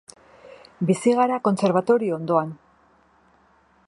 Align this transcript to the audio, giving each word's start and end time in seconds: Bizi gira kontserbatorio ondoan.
Bizi 0.91 1.13
gira 1.19 1.37
kontserbatorio 1.49 2.17
ondoan. 2.19 2.57